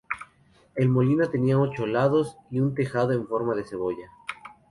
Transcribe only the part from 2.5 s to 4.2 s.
un tejado en forma de cebolla.